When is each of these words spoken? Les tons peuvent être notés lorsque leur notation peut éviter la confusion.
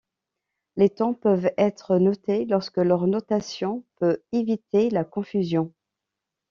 Les 0.77 0.89
tons 0.89 1.13
peuvent 1.13 1.51
être 1.59 1.97
notés 1.99 2.45
lorsque 2.45 2.77
leur 2.79 3.05
notation 3.05 3.85
peut 3.97 4.23
éviter 4.31 4.89
la 4.89 5.03
confusion. 5.03 5.73